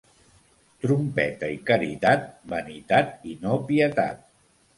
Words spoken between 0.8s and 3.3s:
Trompeta i caritat, vanitat